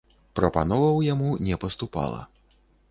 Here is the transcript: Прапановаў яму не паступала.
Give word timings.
Прапановаў 0.39 0.97
яму 1.13 1.29
не 1.51 1.55
паступала. 1.67 2.21